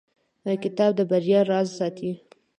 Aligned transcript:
کتاب 0.63 0.91
د 0.95 0.99
بریا 1.09 1.39
راز 1.51 1.67
ساتي. 1.77 2.11